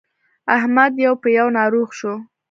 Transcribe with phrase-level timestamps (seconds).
[0.57, 2.13] احمد يو په يو ناروغ شو.